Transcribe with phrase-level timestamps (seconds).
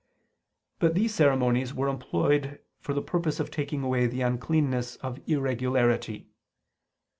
[0.79, 6.31] But these ceremonies were employed for the purpose of taking away the uncleanness of irregularity.